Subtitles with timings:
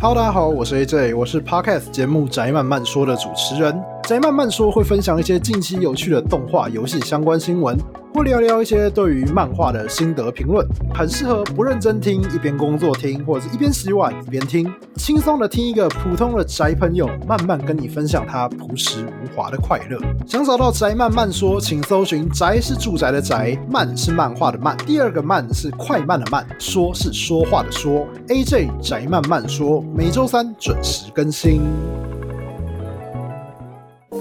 [0.00, 3.80] 好大家好，我是 AJ，我是 Podcast 节目《宅慢慢说》的主持人。
[4.12, 7.74] 宅慢慢说会分享一些近期有趣的动画、游戏相关新闻，
[8.12, 19.98] 或聊聊一些对于漫画的心得评论，很适合不认真听，一边工作听，或者是一边洗碗一边听，轻松的听一个普通的宅朋友慢慢跟你分享他朴实无华的快乐。
[20.26, 28.06] 想找到宅慢慢说，请搜寻“宅是住宅的宅，慢是漫画的慢，第二个慢是快慢的慢，说是说话的说。
[28.28, 31.62] AJ 宅慢慢说，每周三准时更新。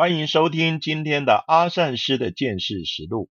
[0.00, 3.30] 欢迎收听今天的阿善师的见识实录。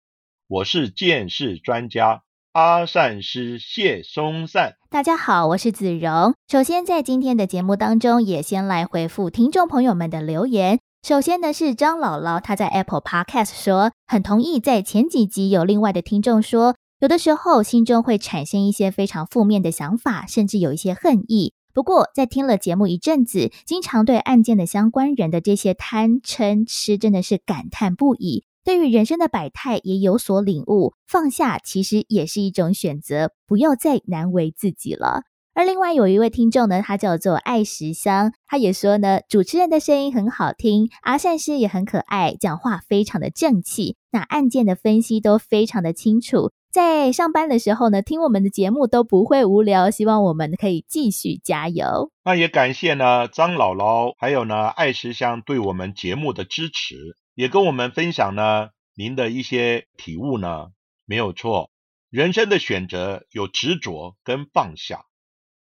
[0.47, 4.77] 我是见识专家阿善师谢松善。
[4.89, 6.36] 大家好，我是子荣。
[6.47, 10.78] 首先，在今天的节目当中，也先来回复听众朋友们的留言。
[11.03, 21.55] 首先呢，是张姥姥，她在 Apple Podcast 说，很同意在前几集有另外的听众说，有的时候心中会产生一些非常负面的想法，甚至有一些恨意。
[21.75, 28.45] 不过，在听了节目一阵子，经常对案件的相关人的这些贪嗔痴，真的是感叹不已。
[28.64, 35.23] 对于人生的百态也有所领悟，放下其实也是一种选择，不要再难为自己了。
[35.55, 46.53] 而另外有一位听众呢，他叫做爱石香，他也说呢，主持人的声音很好听，阿善师也很可爱，讲话非常的正气，那案件的分析都非常的清楚。
[46.73, 49.91] 在上班的时候呢，听我们的节目都不会无聊。
[49.91, 52.11] 希望我们可以继续加油。
[52.25, 60.69] 那也感谢呢张姥姥，还有呢爱石香对我们节目的支持，也跟我们分享呢您的一些体悟呢。
[61.05, 61.70] 没有错，
[62.08, 65.05] 人生的选择有执着跟放下。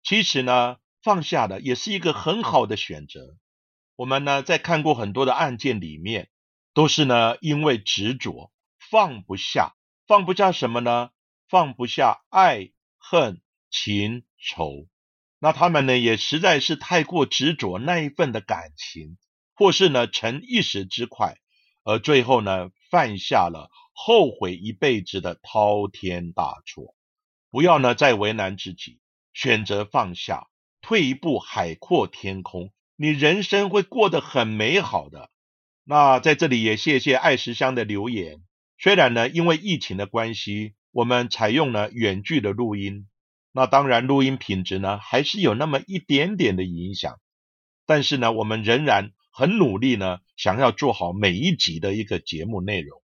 [0.03, 3.37] 其实呢，放下的也是一个很好的选择。
[3.95, 6.27] 我们呢在看过很多的案件里面，
[6.73, 8.51] 都是呢因为执着
[8.91, 9.75] 放不下。
[10.09, 11.11] 放不下什么呢？
[11.49, 14.87] 放不下爱恨情仇，
[15.37, 19.19] 那他们呢也实在是太过执着那一份的感情，
[19.53, 21.37] 或是呢逞一时之快，
[21.83, 26.95] 而最后呢犯下了后悔一辈子的滔天大错。
[27.51, 28.99] 不要呢再为难自己，
[29.31, 30.47] 选择放下，
[30.81, 35.29] 退一步海阔天空，你人生会过得很美好的。
[35.83, 38.41] 那在这里也谢谢爱石香的留言。
[38.81, 43.07] 虽然呢，因为疫情的关系，我们采用了远距的录音，
[43.51, 47.19] 那当然录音品质呢还是有那么一点点的影响，
[47.85, 53.01] 但是呢，我们仍然很努力呢，想要做好每一集的一个节目内容。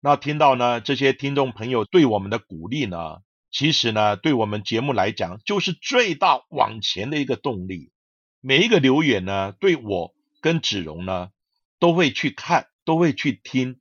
[0.00, 3.16] 那听到呢这些听众朋友对我们的鼓励呢，
[3.50, 7.90] 其实呢对我们节目来讲就是最大往前的一个动力。
[8.40, 11.30] 每一个留言呢，对我跟子荣呢
[11.80, 13.80] 都会去看，都会去听。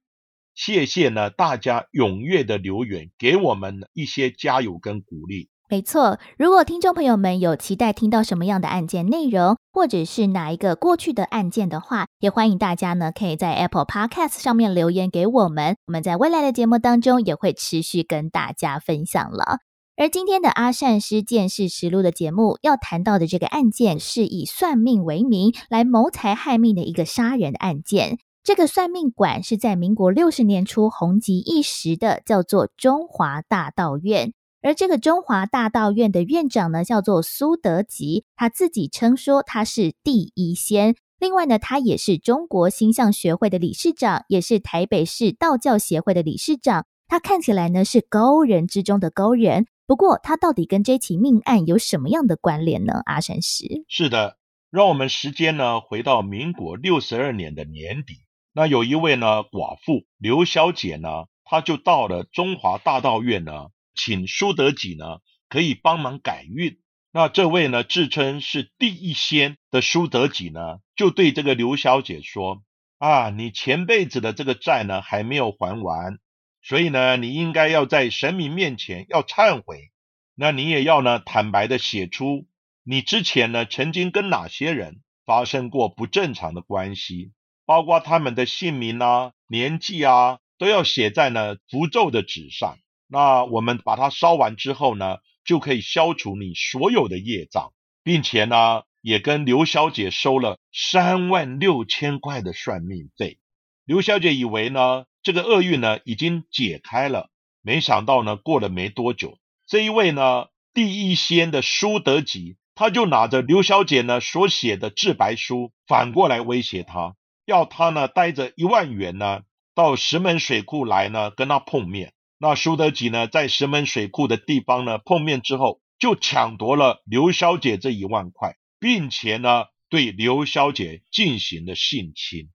[0.57, 5.49] 谢谢呢，大家踊跃的留言，给我们一些加油跟鼓励。
[5.69, 15.75] 没错，如果听众朋友们有期待听到什么样的案件内容，或者是哪一个过去的案件的话，也欢迎大家呢可以在 Apple Podcast 上面留言给我们。
[15.85, 19.59] 我们在未来的节目当中也会持续跟大家分享了。
[19.95, 28.17] 而今天的阿善师见识实录的节目要谈到的这个案件，是以算命为名来谋财害命的一个杀人案件。
[28.47, 34.31] 这个算命馆是在民国六十年初红极一时的，叫做中华大道院。
[34.61, 40.95] 而这个中华大道院的院长呢，叫做苏德吉，他自己称说他是第一仙。
[41.19, 46.85] 另外呢，他也是中国星象学会的理事长，也是台北市道教协会的理事长。
[47.09, 49.67] 他看起来呢是高人之中的高人。
[49.85, 53.01] 不过，他到底跟这起命案有什么样的关联呢？
[53.07, 54.37] 阿山石是的，
[54.71, 58.21] 让我们时间呢回到民国六十二年的年底。
[58.57, 66.79] 那有一位呢寡妇刘小姐呢，她就到了中华大道院呢，请苏德己呢可以帮忙改运。
[67.11, 72.63] 那这位呢自称是第一仙的苏德己呢，就对这个刘小姐说
[72.97, 76.17] ：“啊，你前辈子的这个债呢还没有还完，
[76.63, 79.91] 所以呢你应该要在神明面前要忏悔。
[80.33, 82.47] 那你也要呢坦白的写出
[82.81, 87.33] 你之前呢曾经跟哪些人发生过不正常的关系。”
[87.67, 92.77] 包括他们的姓名啊、年纪啊，都要写在呢符咒的纸上。
[93.09, 97.73] 那我们把它烧完之后呢，就可以消除你所有的业障，
[98.03, 103.37] 并且呢，也跟刘小姐收了三万六千块的算命费。
[103.83, 107.29] 刘小姐以为呢，这个厄运呢已经解开了，
[107.61, 117.15] 没想到呢，过了没多久，这一位呢第一仙的苏德吉，他就拿着刘小姐呢所写的自白书，反过来威胁她，
[117.47, 122.13] 要他呢带着一万元呢到石门水库来呢跟他碰面。
[122.37, 132.49] 那苏德吉呢在石门水库的地方呢碰面之后，就抢夺了刘小姐这一万块，并且呢对刘小姐进行了性侵。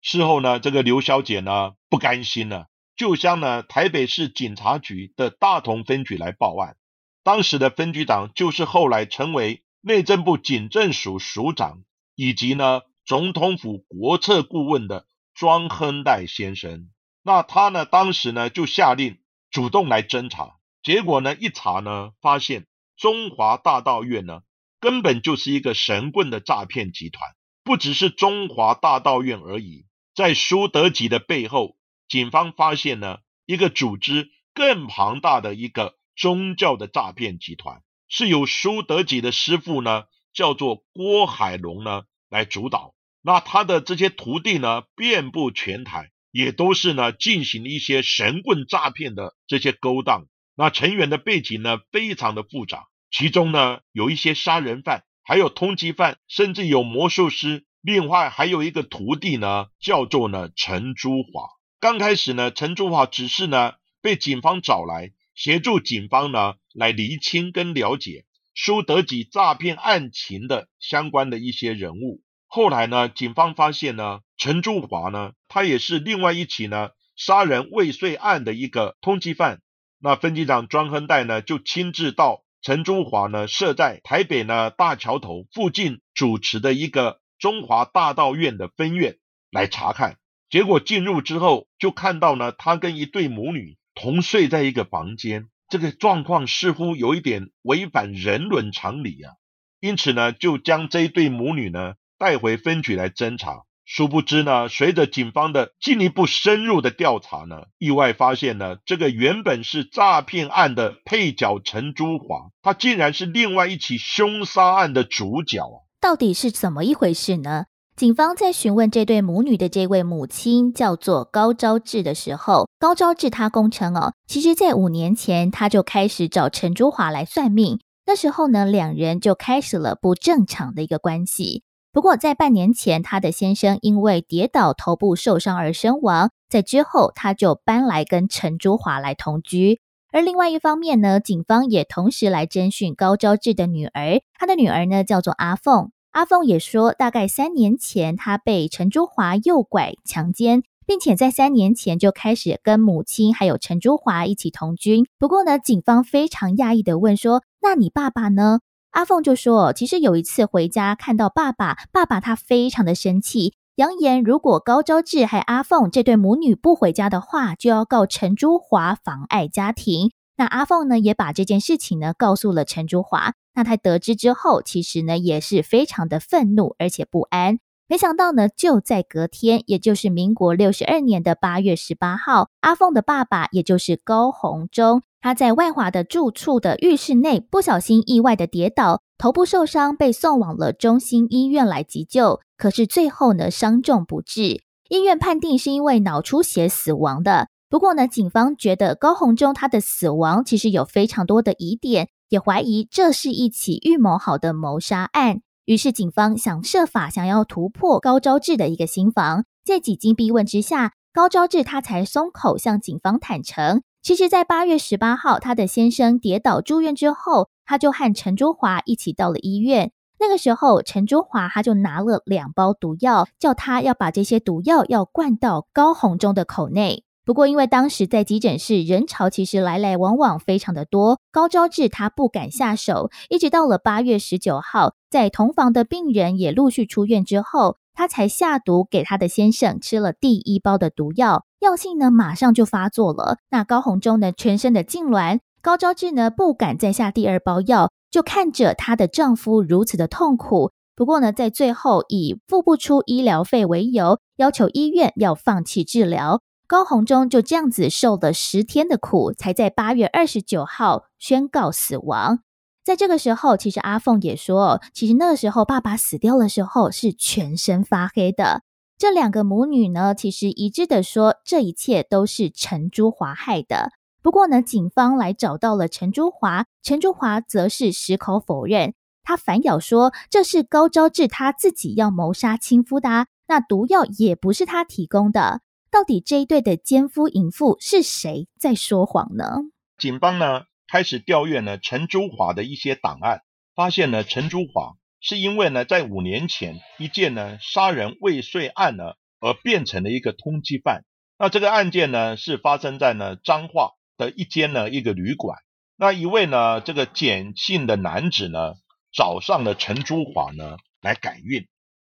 [0.00, 6.76] 事后呢，这个刘小姐呢不甘心了，就向呢台北市警察局的大同分局来报案。
[7.24, 11.82] 当时的分局长就是后来成为内政部警政署署长
[12.14, 16.90] 以及呢总统府国策顾问的庄亨代先生。
[17.22, 22.66] 那他呢当时呢就下令主动来侦查，结果呢一查呢发现
[22.96, 24.40] 中华大道院呢
[24.80, 27.30] 根本就是一个神棍的诈骗集团，
[27.62, 29.86] 不只是中华大道院而已。
[30.12, 31.76] 在苏德吉的背后，
[32.08, 42.95] 警方发现呢一个组织更庞大的一个宗教的诈骗集团，是由苏德吉的师傅呢叫做郭海龙呢来主导。
[43.26, 50.28] 那他的这些徒弟呢遍布全台，也都是呢进行一些神棍诈骗的这些勾当。
[50.54, 57.66] 那成员的背景呢非常的复杂，其中呢有一些杀人犯，还有通缉犯，甚至有魔术师。
[57.82, 61.48] 另外还有一个徒弟呢，叫做呢陈珠华。
[61.80, 68.24] 刚开始呢，陈珠华只是呢被警方找来协助警方呢来厘清跟了解
[68.54, 72.22] 苏德吉诈骗案情的相关的一些人物。
[72.56, 79.60] 后来呢，警方发现呢，陈珠华呢，他也是另外一起呢杀人未遂案的一个通缉犯。
[79.98, 87.20] 那分局长庄亨代呢，就亲自到陈珠华呢设在台北呢大桥头附近主持的一个。
[87.38, 89.18] 中华大道院的分院
[89.50, 90.16] 来查看，
[90.48, 99.34] 结果进入之后就看到呢，他跟一对母女同睡在一个房间，这个状况似乎有一点违反人伦常理啊。
[99.78, 103.62] 因此呢，就将这一对母女呢带回分局来侦查。
[103.84, 115.86] 殊不知呢，随着警方的进一步深入的调查呢，意外发现呢，这个原本是诈骗案的配角陈珠华，他竟然是另外一起凶杀案的主角啊！
[116.00, 117.66] 到底是怎么一回事呢？
[117.94, 131.62] 警方在询问这对母女的这位母亲叫做高昭志的时候，高昭志他供称哦，其实在五年前他就开始找陈珠华来算命，那时候呢，两人就开始了不正常的一个关系。
[131.96, 139.80] 不过在半年前，他的先生因为跌倒头部受伤而身亡，在之后他就搬来跟陈珠华来同居。
[140.12, 145.90] 而另外一方面呢，警方也同时来侦讯高昭志的女儿，他的女儿呢叫做阿凤。
[146.10, 155.08] 阿凤也说，大概三年前，他被陈珠华诱拐、强奸，并且在三年前就开始跟母亲还有陈珠华一起同居。
[155.18, 158.58] 不过呢，警方非常讶异的问说：“那你爸爸呢？”
[158.96, 170.12] 阿凤就说：“其实有一次回家看到爸爸，爸爸他非常的生气，扬言如果高昭志还阿凤这对母女不回家的话，就要告陈珠华妨碍家庭。
[170.38, 177.58] 那阿凤呢，也把这件事情呢告诉了陈珠华。”那他得知之后，其实呢也是非常的愤怒，而且不安。
[177.88, 192.38] 没想到呢，就在隔天，也就是民国六十二年的八月十八号，阿凤的爸爸，也就是高鸿忠，他在万华的住处的浴室内不小心意外的跌倒，头部受伤，被送往了中心医院来急救。
[192.56, 197.48] 可是最后呢，伤重不治，医院判定是因为脑出血死亡的。
[197.68, 202.06] 不过呢，警方觉得高鸿忠他的死亡其实有非常多的疑点。
[202.28, 209.44] 也怀疑这是一起预谋好的谋杀案，于是警方想设法想要突破高昭志的一个心房。
[209.64, 219.90] 在几经逼问之下，高昭志他才松口向警方坦诚，其实，在八月十八号，他的先生跌倒住院之后，他就和陈珠华一起到了医院。
[220.20, 227.02] 那个时候，陈珠华他就拿了两包毒药，叫他要把这些毒药要灌到高红中的口内。
[227.24, 243.38] 不过，因为当时在急诊室人潮其实来来往往非常的多，高昭志他不敢下手，一直到了八月十九号，在同房的病人也陆续出院之后，他才下毒给他的先生吃了第一包的毒药，药性呢马上就发作了。
[243.50, 250.72] 那高红忠呢全身的痉挛，高昭志呢不敢再下第二包药，就看着她的丈夫如此的痛苦。
[250.94, 256.40] 不过呢，在最后以付不出医疗费为由，要求医院要放弃治疗。
[256.66, 262.40] 高鸿忠就这样子受了十天的苦，才在八月二十九号宣告死亡。
[262.82, 268.62] 在这个时候，其实阿凤也说，其实那个时候爸爸死掉的时候是全身发黑的。
[268.98, 273.90] 这两个母女呢，其实一致的说，这一切都是陈珠华害的。
[274.22, 285.60] 不过呢，警方来找到了陈珠华，陈珠华则是矢口否认，他反咬说这是高昭志他自己要谋杀亲夫的，那毒药也不是他提供的。
[285.90, 289.60] 到底这一对的奸夫淫妇是谁在说谎呢？
[289.98, 293.42] 警方呢开始调阅呢陈珠华的一些档案，
[293.74, 294.94] 发现呢陈珠华。
[295.20, 301.04] 是因为呢，在五年前一件呢杀人未遂案呢，而变成了一个通缉犯。
[301.38, 305.58] 那这个案件呢，是发生在呢彰化的一间呢一个旅馆。
[305.96, 308.74] 那一位呢这个简姓的男子呢，
[309.12, 311.66] 找上了陈珠华呢来改运，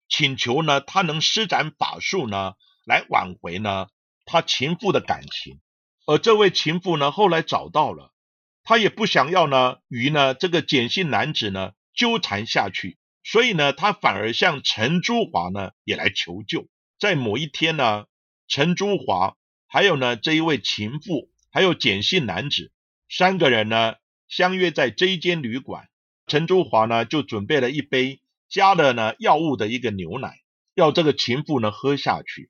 [0.08, 2.53] 请求呢他能施展法术呢
[2.86, 3.88] 来挽回呢
[4.25, 5.60] 他情妇的感情。
[6.05, 8.12] 而这位情妇呢后来找到了，
[8.63, 11.72] 他也不想要呢与呢这个简姓男子呢。
[11.94, 16.68] 纠缠下去，所以呢，他反而向陈珠华呢也来求救。
[17.00, 18.06] 在某一天呢，
[18.48, 19.36] 陈珠华
[19.68, 22.72] 还有呢这一位情妇，还有简姓男子
[23.10, 23.96] 三个人呢
[24.28, 25.90] 相约在这一间旅馆。
[26.28, 30.40] 陈珠华呢就准备了一杯加了呢药物的一个牛奶，
[30.76, 32.50] 要这个情妇呢喝下去。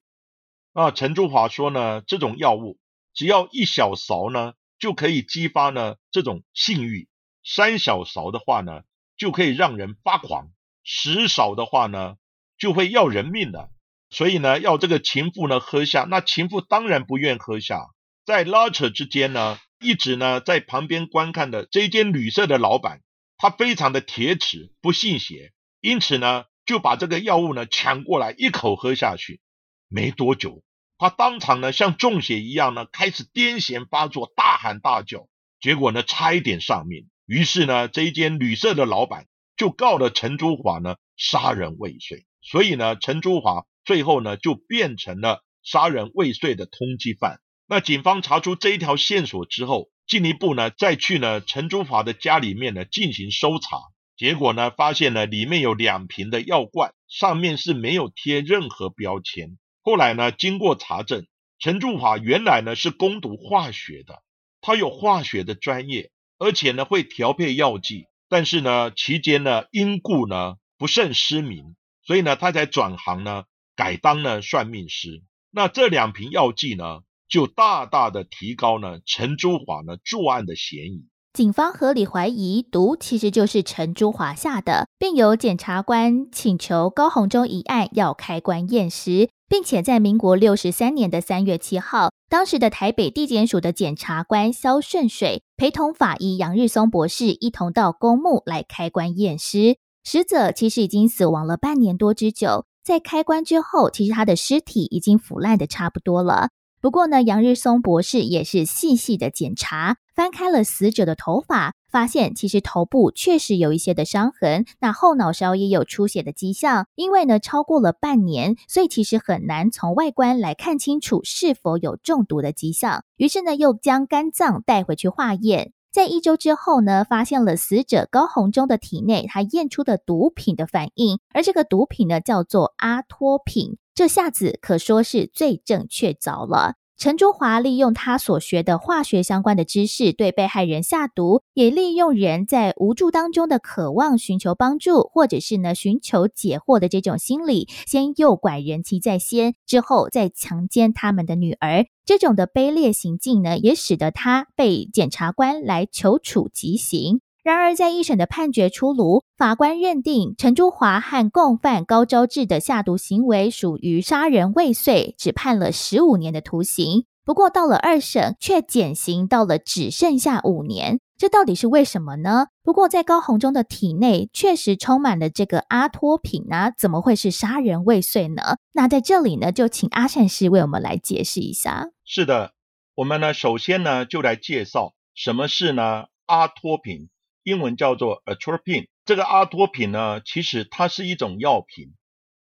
[0.73, 2.79] 啊，陈珠华说呢，这种药物
[3.13, 7.09] 只要一小勺呢就可以激发呢这种性欲，
[7.43, 8.83] 三小勺的话呢。
[9.21, 10.47] 就可以让人发狂，
[10.83, 12.15] 食少的话呢，
[12.57, 13.69] 就会要人命的。
[14.09, 17.85] 所以呢，要这个情妇呢喝下，那情妇当然不愿喝下。
[18.25, 23.01] 在拉扯之间呢，一直呢在旁边观看的这间旅社的老板，
[23.37, 29.39] 他非常的铁齿，不信邪，因此呢就把这个药物呢抢过来一口喝下去。
[29.87, 30.63] 没多久，
[30.97, 35.27] 他当场呢像中邪一样呢开始癫痫发作，大喊大叫，
[35.59, 37.07] 结果呢差一点丧命。
[37.31, 47.39] 于是呢，这一间旅社的老板就告了陈珠华呢杀人未遂，所以呢，陈珠华最后呢就变成了杀人未遂的通缉犯。
[47.69, 53.77] 那警方查出这一条线索之后，进一步呢再去呢陈珠华的家里面呢进行搜查，
[54.17, 59.57] 结果呢发现呢里面有两瓶的药罐，上面是没有贴任何标签。
[59.81, 61.25] 后来呢经过查证，
[61.59, 64.21] 陈珠华原来呢是攻读化学的，
[64.59, 66.11] 他有化学的专业。
[66.43, 73.43] 而且呢，会调配药剂，但是呢，期间呢，因故呢不慎失明，所以呢，他才转行呢，
[73.75, 75.21] 改当呢算命师。
[75.51, 81.05] 那这两瓶药剂呢，就大大的提高呢陈珠华呢作案的嫌疑。
[81.31, 89.29] 警方合理怀疑毒其实就是陈珠华下的，并由检察官请求高鸿忠一案要开棺验尸。
[89.51, 99.75] 并且在民国六十三年的三月七号，当时的台北地检署的检察官肖顺水陪同法医杨日松博士一同到公墓来开棺验尸。
[100.05, 106.51] 死者其实已经死亡了半年多之久，在开棺之后，其实他的尸体已经腐烂的差不多了。
[106.81, 111.73] 不过呢，杨日松博士也是细细的检查，翻开了死者的头发。
[111.91, 116.87] 发现其实头部确实有一些的伤痕，那后脑勺也有出血的迹象。
[116.95, 123.03] 因为呢超过了半年，所以其实很难从外观来看清楚是否有中毒的迹象。
[123.17, 136.75] 于是呢又将肝脏带回去化验，在一周之后呢发现了死者高洪忠的体内他验出的毒品的反应，而这个毒品呢叫做阿托品，这下子可说是罪证确凿了。
[136.97, 151.87] 陈珠华利用他所学的化学相关的知识，对被害人下毒，也利用人在无助当中的渴望寻求帮助，或者是呢寻求解惑的这种心理，先诱拐人妻在先，之后再强奸他们的女儿。
[152.05, 157.21] 这种的卑劣行径呢，也使得他被检察官来求处极刑。
[157.43, 167.05] 然而，在一审的判决出炉，法官认定陈珠华和共犯高昭志的下毒行为属于杀人未遂，只判了十五年的徒刑。
[167.25, 172.47] 不过，到了二审却减刑到了只剩下五年，这到底是为什么呢？
[172.63, 178.57] 不过，在高洪忠的体内确实充满了这个阿托品啊，怎么会是杀人未遂呢？
[178.73, 181.89] 那在这里呢，就请阿善师为我们来解释一下。
[182.05, 182.53] 是的，
[182.95, 187.09] 我们呢，首先呢，就来介绍什么是呢阿托品。
[187.43, 191.93] 英文叫做 atropine，这个阿托品呢，其实它是一种药品，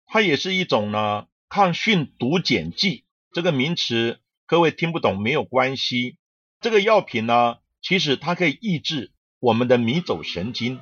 [0.06, 3.06] 它也是一种呢抗菌毒碱剂。
[3.32, 6.18] 这个名词各位听不懂没有关系，
[6.60, 10.82] 这个药品呢，其实它可以抑制我们的迷走神经，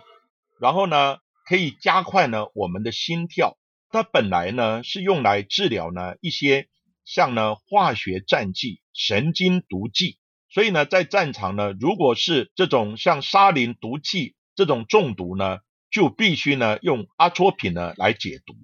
[0.60, 3.58] 然后呢可以加快呢我们的心跳。
[3.90, 6.68] 它本来呢是用来治疗呢一些
[7.04, 10.18] 像呢化学战剂、神经毒剂。
[10.56, 15.60] 所以呢，在战场呢，如果是这种像沙林毒气这种中毒呢，
[15.92, 18.56] 就必须呢用阿托品呢来解毒。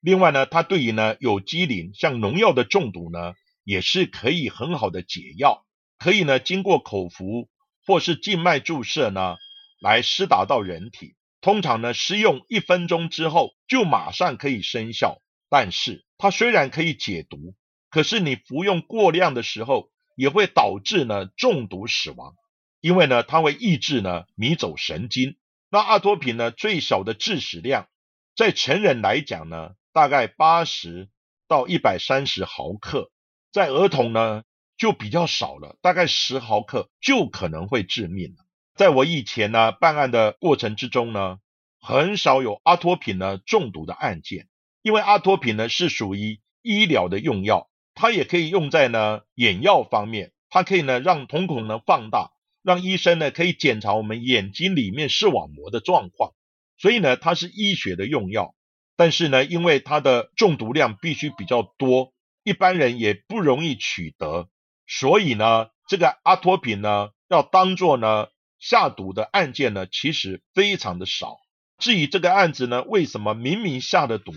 [0.00, 5.66] 另外呢，它对于呢有机磷像农药的中毒呢，也是可以很好的解药，
[5.98, 7.48] 可以呢经过口服
[7.84, 9.34] 或是静脉注射呢
[9.80, 11.16] 来施打到人体。
[11.40, 17.56] 通常呢施用一分钟之后就马上可以生效，但是它虽然可以解毒，
[17.90, 22.34] 可是你服用过量的时候也会导致呢中毒死亡。
[22.80, 25.36] 因为呢，它会抑制呢迷走神经。
[25.70, 27.88] 那阿托品呢，最小的致死量，
[28.36, 31.08] 在成人来讲呢，大概八十
[31.48, 33.10] 到一百三十毫克；
[33.50, 34.44] 在儿童呢，
[34.76, 38.44] 就比较少了，大概十毫克就可能会致命了。
[38.74, 41.38] 在我以前呢办案的过程之中呢，
[41.80, 44.48] 很少有阿托品呢中毒的案件，
[44.82, 52.30] 因为阿托品呢是属于医疗的用药，它也可以用在呢眼药方面，它可以呢让瞳孔呢放大。
[52.64, 56.32] 让医生呢可以检查我们眼睛里面视网膜的状况，
[56.78, 58.54] 所以呢它是医学的用药，
[58.96, 64.48] 但是呢因为它的中毒量必须比较多，一般人也不容易取得，
[64.86, 71.36] 所以呢这个阿托品呢要当做呢下毒的案件呢其实非常的少。
[71.76, 74.32] 至于这个案子呢为什么明明下的毒，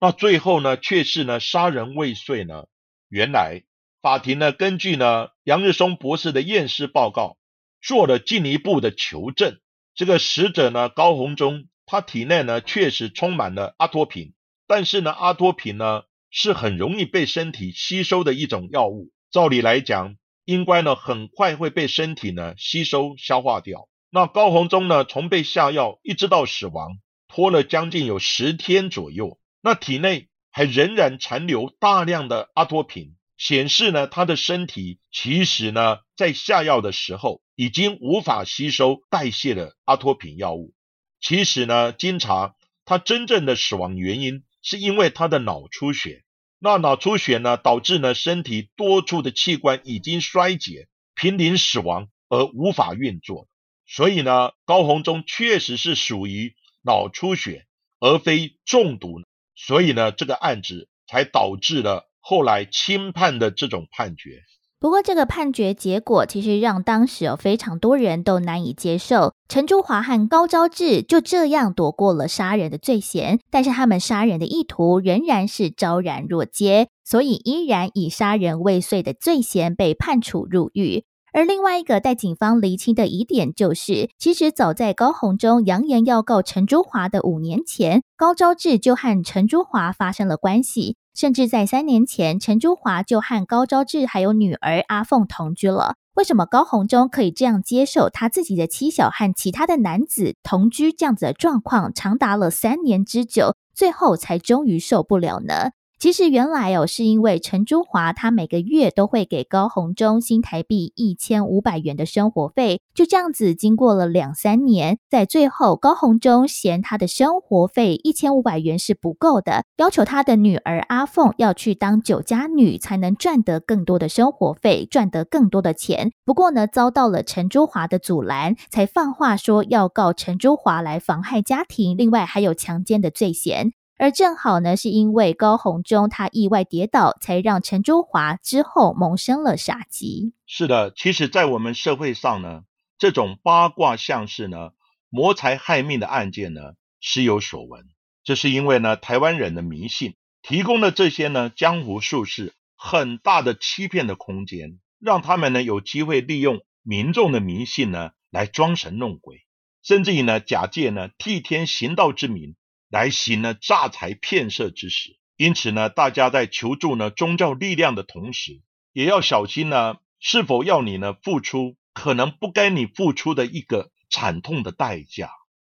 [0.00, 2.64] 那最后呢却是呢杀人未遂呢？
[3.08, 3.64] 原来
[4.02, 7.38] 法庭呢根据呢杨日松博士的验尸报告。
[7.82, 9.60] 做了进一步的求证，
[9.94, 14.32] 这个死者呢高洪忠，他体内呢确实充满了阿托品，
[14.66, 23.88] 但是呢阿托品呢是很容易被身体吸收的一种药物，照理来讲应该呢很快会被身体呢吸收消化掉。
[24.10, 26.98] 那高洪忠呢从被下药一直到死亡，
[27.28, 33.14] 拖了将近有十天左右，那体内还仍然残留大量的阿托品。
[33.36, 40.72] 显示呢，他的身体其实呢，在下药的时候已经无法吸收代谢的阿托品药物。
[41.20, 42.54] 其实呢，经查
[42.86, 46.24] 他真正的死亡原因是因为他的脑出血。
[46.58, 53.46] 那脑出血呢，导致呢身体多处的器官已经衰竭，濒临死亡而无法运作。
[53.86, 57.66] 所以呢，高洪忠确实是属于脑出血，
[58.00, 59.20] 而非中毒。
[59.56, 62.10] 所以呢，这个案子才导致了。
[62.28, 64.42] 后来轻判的这种判决，
[64.80, 69.32] 不过这个判决结果其实让当时有非常多人都难以接受。
[69.48, 81.04] 陈珠华和高昭志就这样躲过了杀人的罪嫌，但是他们杀人的意图仍然是昭然若揭，所以依然以杀人未遂的罪嫌被判处入狱。
[81.36, 95.96] 而另外一个待警方厘清的疑点就是，其实早在高洪忠扬言要告陈珠华的五年前，高昭志就和陈珠华发生了关系，甚至在三年前，陈珠华就和高昭志还有女儿阿凤同居了。
[96.14, 105.72] 为什么高洪忠可以这样接受他自己的妻小和其他的男子同居这样子的状况，长达了三年之久，最后才终于受不了呢？
[105.98, 126.12] 其实原来哦，是因为陈珠华他每个月都会给高洪忠新台币一千五百元的生活费，就这样子经过了两三年，在最后高洪忠嫌他的生活费一千五百元是不够的，要求他的女儿阿凤要去当酒家女，才能赚得更多的生活费，赚得更多的钱。
[126.26, 133.72] 不过呢，遭到了陈珠华的阻拦，才放话说要告陈珠华来妨害家庭，另外还有强奸的罪嫌。
[133.98, 140.34] 而正好呢，是因为高洪忠他意外跌倒，才让陈珠华之后萌生了杀机。
[140.46, 142.64] 是的，其实，在我们社会上呢，
[142.98, 144.72] 这种八卦相事呢，
[145.08, 147.86] 谋财害命的案件呢，时有所闻。
[148.22, 159.46] 这是因为呢，台湾人的迷信提供了这些呢江湖术士很大的欺骗的空间，让他们呢有机会利用民众的迷信呢来装神弄鬼，
[159.82, 162.56] 甚至于呢假借呢替天行道之名。
[162.88, 175.30] 来行呢诈财骗色之事，因此呢，大家在求助呢宗教力量的同时，也要小心呢，是否要你呢付出可能不该你付出的一个惨痛的代价，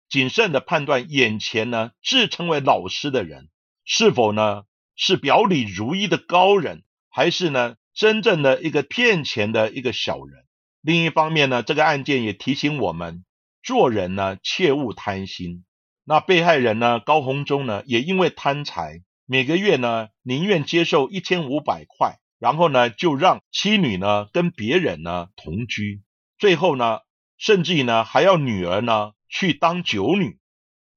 [0.09, 3.49] 谨慎的判断眼前呢自称为老师的人，
[3.85, 4.63] 是否呢
[4.95, 10.45] 是表里如一的高人，还是呢真正的一个骗钱的一个小人。
[10.81, 13.23] 另一方面呢，这个案件也提醒我们，
[13.61, 15.63] 做人呢切勿贪心。
[16.05, 16.99] 那被害人呢？
[16.99, 17.81] 高洪忠呢？
[17.85, 26.03] 也因为贪财，每个月呢宁愿接受一千五百块，然后呢就让妻女呢跟别人呢同居，
[26.37, 26.99] 最后呢
[27.37, 30.39] 甚至于呢还要女儿呢去当酒女，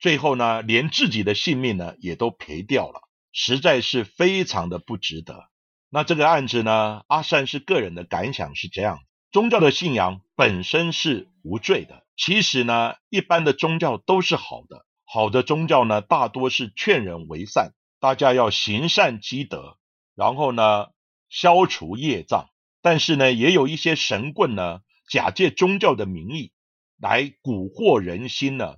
[0.00, 5.48] 最后呢连自己的性命呢也都赔掉了，实在是非常的不值得。
[5.88, 8.98] 那这个案子呢，阿善是个人的感想是这样：
[9.30, 14.84] 宗教的信仰本身是无罪的，其实呢，一般的宗教都是好的，
[15.16, 19.78] 好的宗教呢，大多是劝人为善，大家要行善积德，
[20.14, 20.88] 然后呢，
[21.30, 22.50] 消除业障。
[22.82, 26.52] 但是呢，也有一些神棍呢，假借宗教的名义
[27.00, 28.74] 来蛊惑人心呢，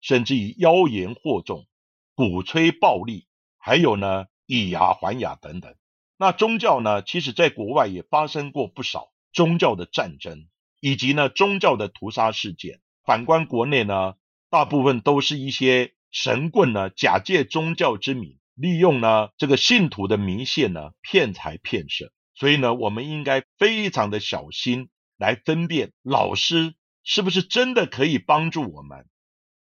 [0.00, 1.68] 甚至以妖言惑众、
[2.16, 5.76] 鼓吹暴力，还有呢，以牙还牙等等。
[6.16, 10.48] 那宗教呢，其实在国外也发生过不少宗教的战争，
[10.80, 12.80] 以及呢，宗教的屠杀事件。
[13.04, 14.16] 反观国内呢，
[14.50, 22.12] 大部分都是一些神棍呢，假借宗教之名，利用呢这个信徒的迷信呢，骗财骗色。
[22.34, 29.06] 所以呢，我们应该非常的小心来分辨老师是不是真的可以帮助我们。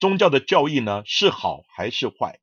[0.01, 2.41] 宗教的教义呢是好还是坏？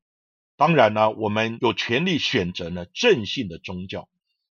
[0.56, 4.08] 当然呢，我们有权利选择呢正信的宗教，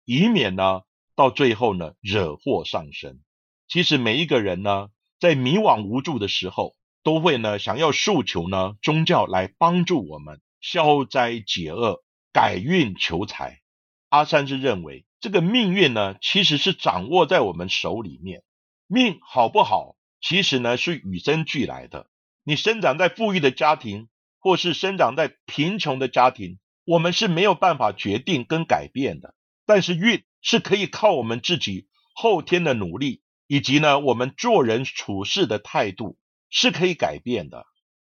[0.05, 0.83] 以免呢
[1.15, 3.21] 到最后呢惹祸上身。
[3.69, 6.76] 其实每一个人呢在迷惘无助的时候，
[7.07, 13.61] 都会呢想要诉求呢宗教来帮助我们消灾解厄、改运求财。
[14.09, 15.05] 阿三是认为。
[15.19, 18.43] 这个命运呢，其实是掌握在我们手里面。
[18.87, 22.09] 命好不好，其实呢是与生俱来的。
[22.45, 29.35] 你生长在富裕的家庭，或是生长在贫穷的家庭，我们是没有办法决定跟改变的。
[29.65, 36.19] 但是运是可以靠我们自己后天的努力，以及呢我们做人处事的态度
[36.51, 37.67] 是可以改变的。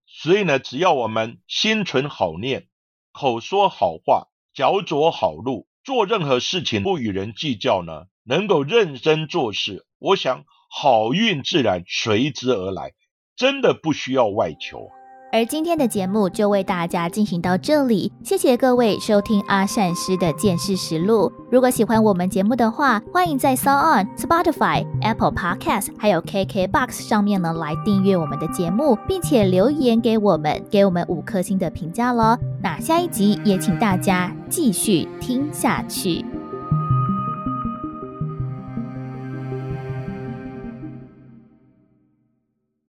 [0.05, 2.67] 所以呢，只要我们心存好念，
[3.11, 5.67] 口说好话，脚走好路。
[5.83, 12.93] 做任何事情不与人计较呢，能够认真做事，我想好运自然随之而来，
[13.35, 14.89] 真的不需要外求。
[15.33, 21.31] 而今天的节目就为大家进行到这里，谢谢各位收听阿善师的见识实录。
[21.49, 32.37] 如果喜欢我们节目的话，欢迎在 s o n Spotify、Apple Podcast 还有 KK Box 上面呢来订阅我们的节目，并且留言给我们，给我们五颗星的评价喽。
[32.61, 36.23] 那下一集也请大家继续听下去。